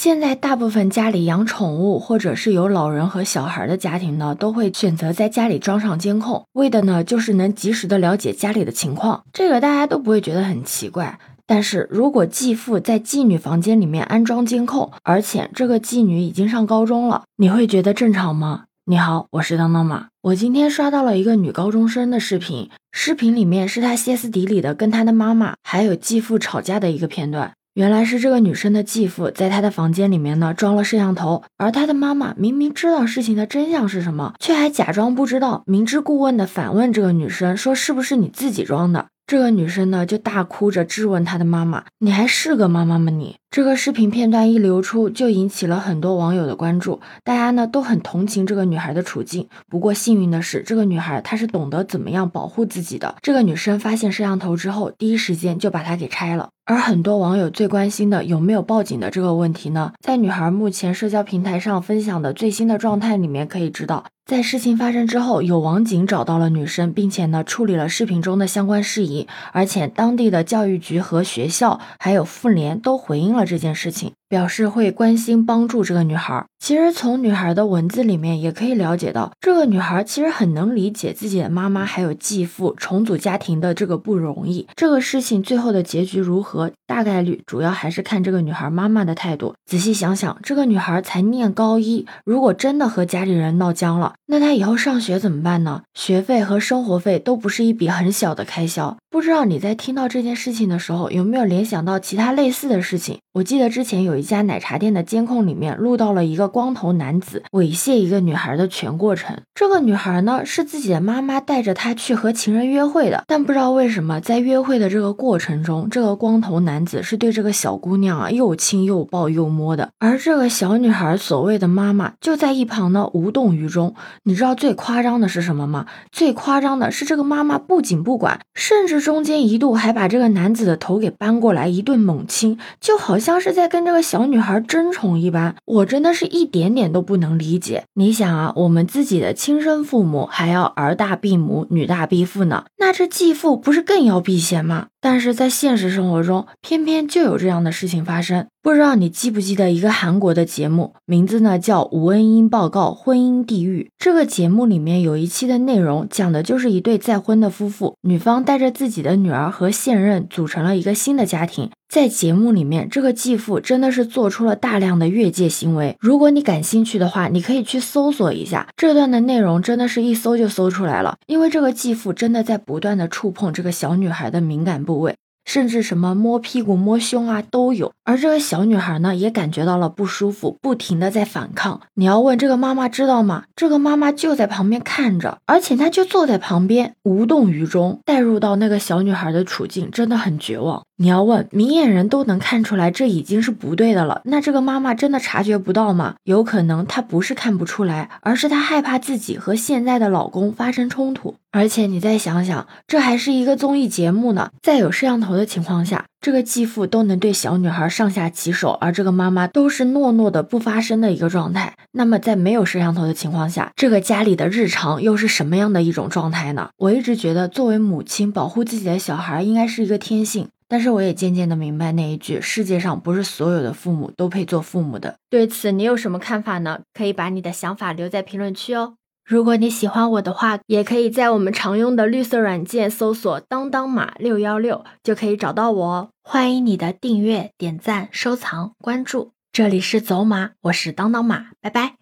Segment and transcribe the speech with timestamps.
[0.00, 11.18] 现在大部分家里养宠物或者是有老人和小孩的家庭呢，都会选择在家里装上监控，为的呢就是能及时的了解家里的情况，这个大家都不会觉得很奇怪。
[11.46, 18.66] 但是如果继父在妓女房间里面安装监控，而且这个妓女已经上高中了，你会觉得正常吗？
[18.84, 20.06] 你好，我是当当妈。
[20.22, 27.54] 我今天刷到了一个女高中生的视频，视频里面是她歇斯底里的跟她的妈妈还有继父吵架的一个片段。
[27.78, 39.06] 原来是这个女生的继父在她的房间里面呢装了摄像头，而她的妈妈明明知道事情的真相是什么，却还假装不知道，明知故问的反问这个女生说是不是你自己装的？
[39.28, 43.10] 这个女生呢就大哭着质问她的妈妈：“你还是个妈妈吗？
[43.10, 49.46] 你？”这个视频片段一流出，就引起了很多网友的关注，大家呢都很同情这个女孩的处境。
[49.68, 53.16] 不过幸运的是，这个女孩她是懂得怎么样保护自己的。
[53.20, 56.48] 这个女生发现摄像头之后，第一时间就把它给拆了。
[56.64, 59.92] 而很多网友最关心的有没有报警的这个问题呢？
[60.00, 74.12] 在女孩目前社交平台上分享的最新的状态里面可以知道，在事情发生之后，有网警找到了女生，并且呢处理了视频中的相关事宜，而且当地的教育局和学校还有妇联都回应了这件事情。
[74.28, 76.44] 表示会关心帮助这个女孩。
[76.58, 84.68] 其实从女孩的文字里面也可以了解到，这个女孩其实很能理解自己的妈妈还有继父重组家庭的这个不容易。
[84.76, 89.54] 这个事情最后的结局如何，大概率主要还是看这个女孩妈妈的态度。
[89.64, 95.84] 仔细想想，这个女孩才念高一，如果真的和家里人闹僵了，那他以后上学怎么办呢？
[95.94, 98.98] 学费和生活费都不是一笔很小的开销。
[99.10, 103.20] 不知道你在听到这件事情的时候，有没有联想到其他类似的事情？
[103.32, 109.34] 我记得之前有一家奶茶店的监控里面录到了一个光头男子猥亵一个女孩的全过程。
[109.54, 123.94] 这个女孩呢是自己的妈妈带着她去和情人约会的，但不知道为什么在约会的这个过程中，这个光头男子是对这个小姑娘啊又亲又抱又摸的，而这个小女孩所谓的妈妈就在一旁呢无动于衷。
[124.24, 125.86] 你知道最夸张的是什么吗？
[126.12, 128.98] 最夸张的是这个妈妈不仅不管，甚至。
[129.08, 135.54] 中间一度还把这个男子的头给搬过来一顿猛亲，就好像是在跟这个小女孩争宠一般。
[135.64, 137.84] 我真的是一点点都不能理解。
[137.94, 144.88] 你想啊，我们自己的亲生父母还要儿大避母，女大避父呢，那这继父不是更要避嫌吗？
[145.00, 148.48] 但是在现实生活中，偏偏就有这样的事情发生。
[148.60, 153.84] 不知道你记不记得一个韩国的节目，名字呢叫《吴恩英报告婚姻地狱》。
[153.96, 161.70] 这个节目里面有一期的内容，讲的就是一对再婚的夫妇，女方带着自己的女儿和现任组成了一个新的家庭。
[161.88, 165.96] 在节目里面，这个继父真的是做出了大量的越界行为。
[166.00, 171.16] 如果你感兴趣的话，你可以去搜索一下这段的内容，真的是一搜就搜出来了。
[171.26, 175.14] 因为这个继父真的在不断的触碰这个小女孩的敏感部位。
[175.48, 181.80] 甚至什么摸屁股、摸胸啊都有，而这个小女孩呢也感觉到了不舒服，不停的在反抗。
[181.94, 183.44] 你要问这个妈妈知道吗？
[183.56, 187.98] 这个妈妈就在旁边看着，而且她就坐在旁边无动于衷。
[188.04, 190.82] 带入到那个小女孩的处境，真的很绝望。
[191.00, 194.20] 你要问明眼人都能看出来，这已经是不对的了。
[194.24, 196.16] 那这个妈妈真的察觉不到吗？
[196.24, 201.36] 有可能她不是看不出来，而是她害怕自己和现在的老公发生冲突。
[201.52, 211.74] 而且你再想想，这还是一个综艺节目呢，在有摄像头的情况下，这个继父都能对小女孩上下其手，而这个妈妈都是诺诺的不发声的一个状态。
[211.92, 216.70] 那么在没有摄像头的情况下，这个家里的日常又是什么样的一种状态呢？
[216.76, 220.48] 我一直觉得，作为母亲，保护自己的小孩应该是一个天性。
[220.68, 225.16] 但是我也渐渐的明白那一句：世界上不是所有的父母都配做父母的。
[225.30, 226.80] 对此，你有什么看法呢？
[226.92, 228.96] 可以把你的想法留在评论区哦。
[229.24, 236.10] 如果你喜欢我的话，也可以在我们常用的绿色软件搜索“当当马六幺六”，就可以找到我哦。
[236.22, 239.32] 欢迎你的订阅、点赞、收藏、关注。
[239.52, 241.98] 这里是走马，我是当当马，拜拜。